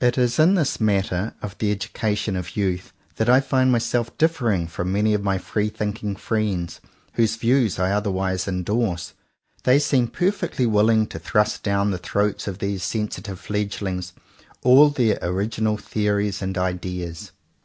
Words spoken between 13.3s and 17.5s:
fledgelings all their original the ories and ideas.